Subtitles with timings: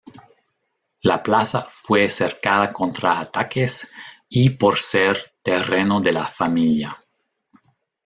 [1.03, 3.87] La plaza fue cercada contra ataques,
[4.29, 6.97] y por ser terreno de la familia.